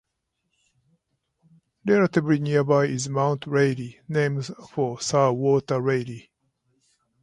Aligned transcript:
Relatively 1.85 2.39
nearby 2.39 2.85
is 2.85 3.07
Mount 3.07 3.45
Raleigh, 3.45 3.99
named 4.07 4.47
for 4.71 4.99
Sir 4.99 5.31
Walter 5.31 5.79
Raleigh. 5.79 6.31